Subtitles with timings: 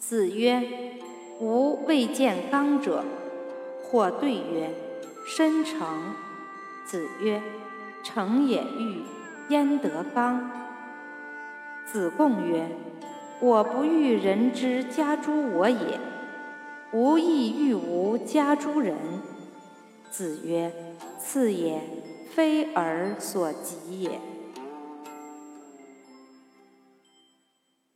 [0.00, 0.66] 子曰
[1.40, 3.04] ：“吾未见刚者。”
[3.84, 4.70] 或对曰
[5.26, 6.14] ：“申成。”
[6.86, 7.40] 子曰
[8.02, 9.02] ：“成也欲，
[9.50, 10.50] 焉得刚？”
[11.86, 12.66] 子贡曰
[13.40, 16.00] ：“我不欲人之家诸我也，
[16.92, 18.96] 吾亦欲无家诸人。”
[20.10, 20.72] 子曰
[21.20, 21.82] ：“次也，
[22.34, 24.18] 非尔所及也。”